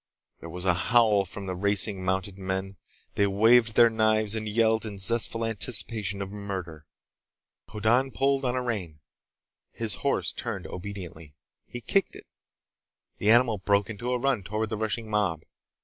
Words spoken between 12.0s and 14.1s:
it. The animal broke into